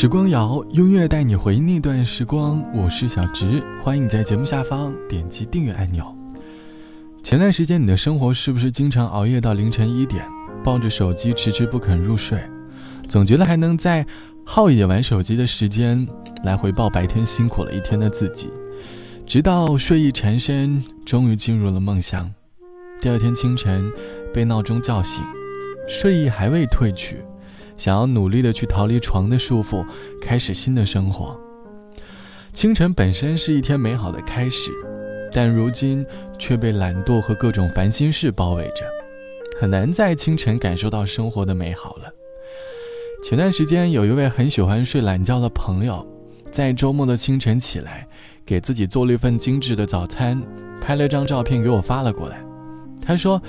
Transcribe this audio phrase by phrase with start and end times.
[0.00, 2.64] 时光谣，音乐带你回忆那段时光。
[2.72, 6.16] 我是小直，欢迎你在节目下方点击订阅按钮。
[7.20, 10.24] 前段时间，你的生活是不是经常熬夜到凌晨一点，
[10.62, 12.40] 抱着手机迟迟不肯入睡，
[13.08, 14.06] 总觉得还能再
[14.46, 16.06] 耗一点玩手机的时间
[16.44, 18.48] 来回报白天辛苦了一天的自己，
[19.26, 22.32] 直到睡意缠身，终于进入了梦乡。
[23.00, 23.90] 第二天清晨，
[24.32, 25.24] 被闹钟叫醒，
[25.88, 27.16] 睡意还未褪去。
[27.78, 29.82] 想要努力的去逃离床的束缚，
[30.20, 31.34] 开始新的生活。
[32.52, 34.70] 清晨本身是一天美好的开始，
[35.32, 36.04] 但如今
[36.38, 38.84] 却被懒惰和各种烦心事包围着，
[39.60, 42.12] 很难在清晨感受到生活的美好了。
[43.22, 46.04] 前段时间，有一位很喜欢睡懒觉的朋友，
[46.50, 48.06] 在周末的清晨起来，
[48.44, 50.40] 给自己做了一份精致的早餐，
[50.80, 52.40] 拍了张照片给我发了过来。
[53.00, 53.40] 他说，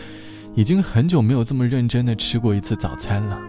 [0.56, 3.40] 已经很久没有这么认真的吃过一次早餐了。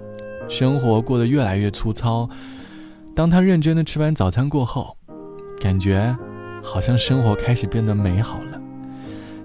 [0.50, 2.28] 生活过得越来越粗糙。
[3.14, 4.96] 当他认真的吃完早餐过后，
[5.60, 6.14] 感觉
[6.62, 8.60] 好像生活开始变得美好了。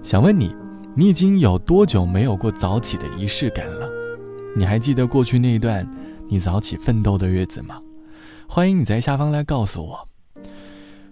[0.02, 0.54] 想问你，
[0.94, 3.88] 你已经有多久没有过早起的仪式感了？
[4.56, 5.88] 你还记得过去那一段
[6.28, 7.80] 你早起奋斗的日子吗？
[8.48, 10.08] 欢迎你在下方来告诉我。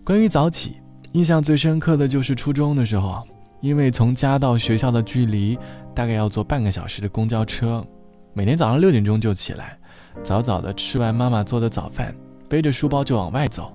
[0.02, 0.76] 关于早起，
[1.12, 3.22] 印象最深刻的就是初中的时候，
[3.60, 5.58] 因为从家到学校的距离
[5.94, 7.84] 大概要坐半个小时的公交车，
[8.32, 9.78] 每天早上六点钟就起来。
[10.22, 12.14] 早早的吃完妈妈做的早饭，
[12.48, 13.72] 背着书包就往外走。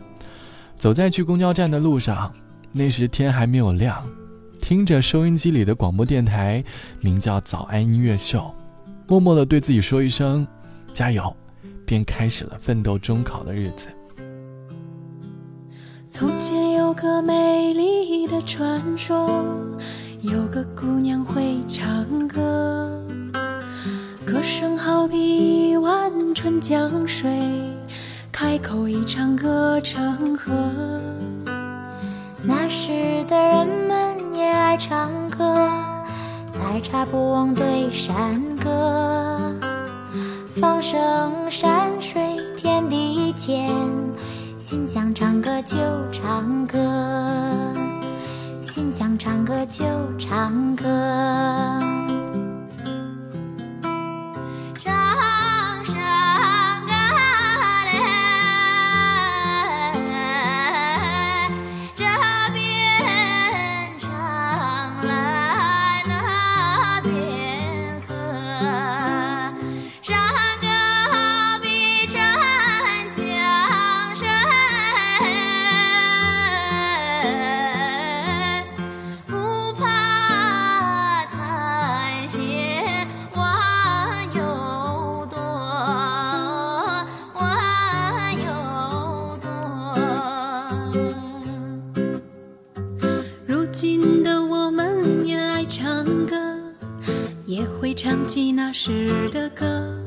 [0.77, 2.33] 走在去公交站的路上，
[2.71, 4.03] 那时天还没有亮，
[4.61, 6.63] 听着收音机里的广播电台，
[7.01, 8.39] 名叫《早安音乐秀》，
[9.07, 10.47] 默默的对自己说一声
[10.93, 11.35] “加油”，
[11.85, 13.89] 便开始了奋斗中考的日子。
[16.07, 19.45] 从前有个美丽的传说，
[20.21, 23.08] 有个姑娘会唱歌。
[24.39, 27.29] 歌声好比一碗春江水，
[28.31, 30.53] 开口一唱歌成河。
[32.41, 35.53] 那时的人们也爱唱歌，
[36.53, 39.53] 采茶不忘对山歌。
[40.55, 43.69] 放声山水天地间，
[44.57, 45.75] 心想唱歌就
[46.13, 46.79] 唱歌，
[48.61, 49.83] 心想唱歌就
[50.17, 51.58] 唱歌。
[98.69, 99.97] 那时的歌，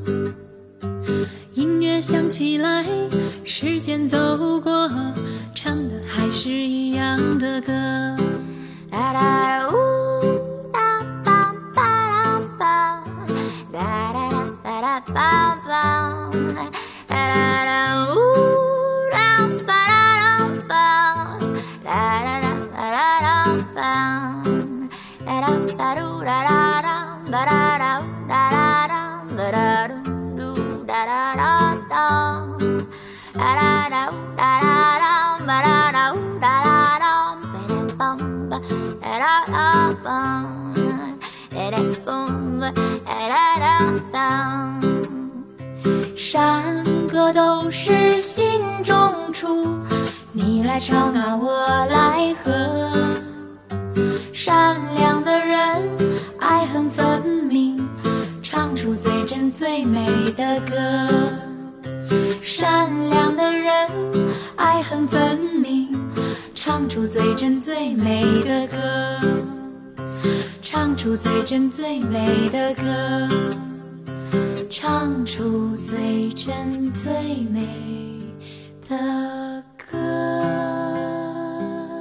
[1.53, 2.85] 音乐响起来，
[3.43, 4.17] 时间走
[46.15, 49.77] 山歌都是心中出，
[50.31, 52.91] 你来唱啊，我来和。
[54.33, 55.22] 善良
[58.95, 60.05] 最真最美
[60.37, 60.75] 的歌。
[62.41, 63.89] 善良的人，
[64.55, 65.89] 爱恨分明，
[66.53, 68.77] 唱出最真最美的歌。
[70.61, 72.83] 唱出最真最美的歌。
[74.69, 77.11] 唱出最真最
[77.51, 77.67] 美
[78.89, 79.97] 的歌。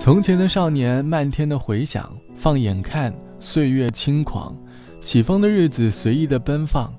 [0.00, 4.56] 从前的少年，漫天的回响，放眼看，岁月轻狂，
[5.02, 6.92] 起风的日子随意的奔放。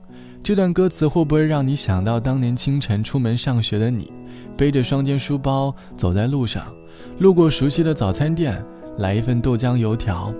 [0.43, 4.11] 这段歌词会不会让你想到当年清晨出门上学的你，
[4.57, 6.67] 背着双肩书包走在路上，
[7.19, 8.61] 路过熟悉的早餐店，
[8.97, 10.33] 来一份豆浆油条，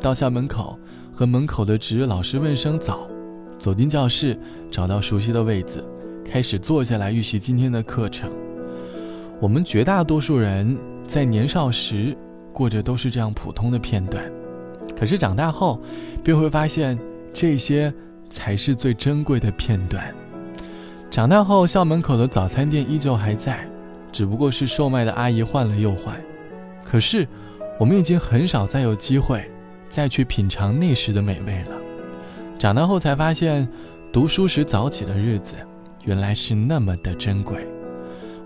[0.00, 0.78] 到校门口
[1.12, 3.00] 和门口的值日老师问声早。
[3.58, 4.38] 走进教室，
[4.70, 5.84] 找到熟悉的位子，
[6.24, 8.30] 开始坐下来预习今天的课程。
[9.40, 12.16] 我们绝大多数人在年少时
[12.52, 14.24] 过着都是这样普通的片段，
[14.96, 15.80] 可是长大后，
[16.22, 16.96] 便会发现
[17.32, 17.92] 这些
[18.28, 20.12] 才是最珍贵的片段。
[21.10, 23.66] 长大后，校门口的早餐店依旧还在，
[24.12, 26.14] 只不过是售卖的阿姨换了又换。
[26.84, 27.26] 可是，
[27.78, 29.42] 我们已经很少再有机会
[29.88, 31.76] 再去品尝那时的美味了。
[32.58, 33.66] 长大后才发现，
[34.12, 35.54] 读书时早起的日子，
[36.04, 37.66] 原来是那么的珍贵。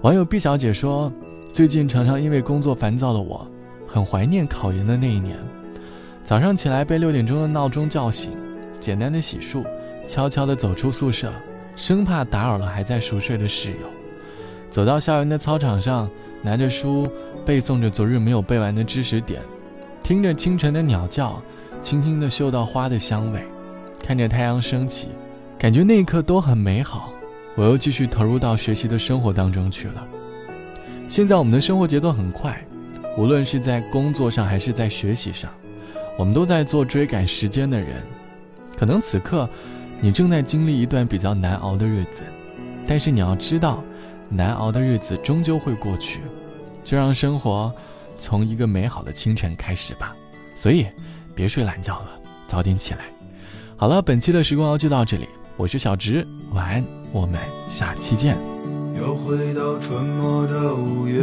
[0.03, 1.13] 网友毕小姐说
[1.53, 3.47] ：“最近常常因为工作烦躁的我，
[3.87, 5.37] 很怀念考研的那一年。
[6.25, 8.33] 早上起来被六点钟的闹钟叫醒，
[8.83, 9.65] 简单的洗漱，
[10.09, 11.33] 悄悄地走出宿舍，
[11.77, 13.77] 生怕打扰了还在熟睡的室友。
[14.71, 16.11] 走到校园的操场上，
[16.43, 17.09] 拿着书
[17.47, 19.41] 背诵着昨日没有背完的知识点，
[20.03, 21.41] 听着清晨的鸟叫，
[21.81, 23.41] 轻轻地嗅到花的香味，
[24.03, 25.11] 看着太阳升起，
[25.57, 27.13] 感觉那一刻都很美好。”
[27.55, 30.05] 我又继续投入到学习的生活当中去了。
[31.07, 32.59] 现在我们的生活节奏很快，
[33.19, 35.53] 无论是在工作上还是在学习上，
[36.19, 37.89] 我们都在做追赶时间的人。
[38.83, 39.49] 可能此刻，
[40.01, 42.25] 你正在经历一段比较难熬的日子，
[42.85, 43.81] 但是你要知道，
[44.29, 46.19] 难熬的日子终究会过去。
[46.83, 47.73] 就让生活
[48.19, 50.17] 从一个美好的清晨开始吧。
[50.57, 50.85] 所以，
[51.33, 52.09] 别睡懒觉了，
[52.49, 53.05] 早点起来。
[53.77, 56.85] 好了，本期的时光谣就到这里，我是小直，晚安。
[57.13, 57.39] 我们
[57.69, 58.37] 下期见。
[58.99, 61.23] 又回到春末的五月，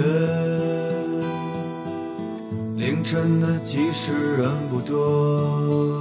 [2.77, 5.99] 凌晨的集市人不多，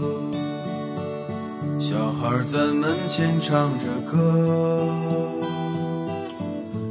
[1.81, 4.89] 小孩在门前唱着歌，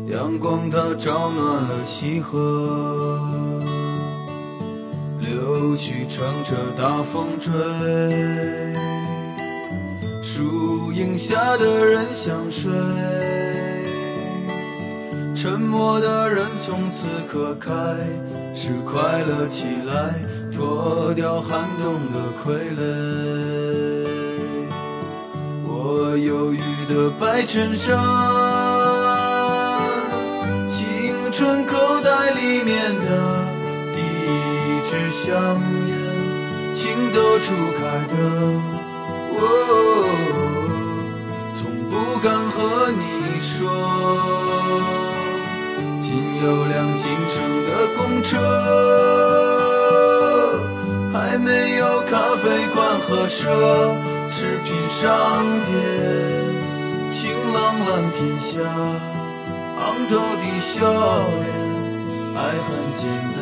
[0.09, 3.19] 阳光它照暖了溪河，
[5.19, 7.51] 柳絮乘着大风追。
[10.23, 12.71] 树荫下的人想睡，
[15.35, 17.73] 沉默的人从此刻开
[18.55, 20.15] 始快乐起来，
[20.49, 23.26] 脱掉寒冬的傀儡。
[26.87, 27.97] 的白衬衫，
[30.67, 33.43] 青春口袋里面的
[33.93, 35.35] 第一支香
[35.87, 35.91] 烟，
[36.73, 38.13] 情窦初开的
[39.35, 39.37] 我。
[41.53, 43.03] 从不敢和你
[43.41, 43.59] 说，
[45.99, 46.07] 仅
[46.41, 47.35] 有辆进城
[47.67, 48.31] 的公车，
[51.11, 53.37] 还没有咖啡馆和奢
[54.31, 56.56] 侈品商店。
[57.47, 60.75] 晴朗蓝天下，昂头的笑
[61.39, 61.47] 脸，
[62.35, 63.07] 爱很简
[63.37, 63.39] 单。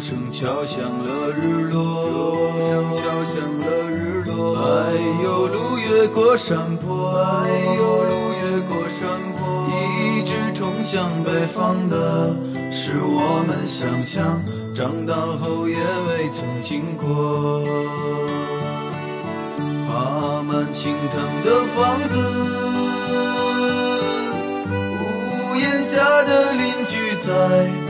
[0.00, 2.50] 声敲响了日落，
[2.94, 4.56] 敲响了日落。
[4.56, 9.68] 哎呦，路越过山坡，哎呦，路越过山坡。
[10.02, 12.34] 一直通向北方的，
[12.72, 14.42] 是我们想象，
[14.74, 17.62] 长大后也未曾经过。
[19.86, 22.18] 爬满青藤的房子，
[24.70, 27.89] 屋檐下的邻居在。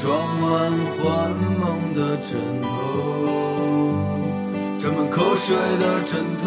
[0.00, 0.06] 装
[0.40, 2.68] 满幻梦的枕头，
[4.78, 6.46] 沾满口水的枕头。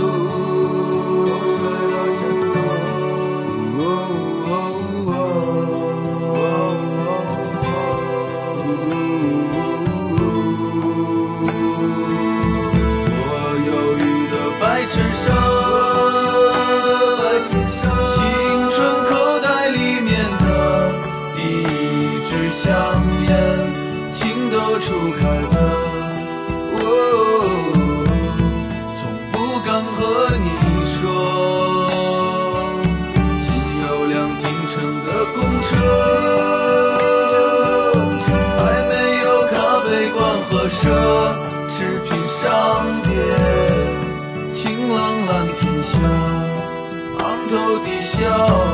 [48.34, 48.71] Oh.